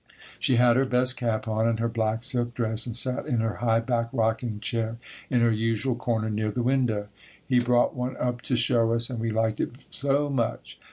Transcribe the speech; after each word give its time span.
She 0.39 0.55
had 0.55 0.77
her 0.77 0.85
best 0.85 1.15
cap 1.15 1.47
on 1.47 1.67
and 1.67 1.79
her 1.79 1.87
black 1.87 2.23
silk 2.23 2.55
dress 2.55 2.87
and 2.87 2.95
sat 2.95 3.27
in 3.27 3.37
her 3.41 3.57
high 3.57 3.81
back 3.81 4.09
rocking 4.11 4.59
chair 4.59 4.97
in 5.29 5.41
her 5.41 5.51
usual 5.51 5.95
corner 5.95 6.27
near 6.31 6.49
the 6.49 6.63
window. 6.63 7.09
He 7.47 7.59
brought 7.59 7.95
one 7.95 8.17
up 8.17 8.41
to 8.49 8.55
show 8.55 8.93
us 8.93 9.11
and 9.11 9.19
we 9.19 9.29
like 9.29 9.59
it 9.59 9.85
so 9.91 10.27
much. 10.27 10.79